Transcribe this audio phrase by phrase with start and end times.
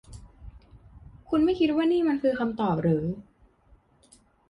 [1.29, 3.05] คุณไม่คิดว่านี้มันคือคำตอบหรือ?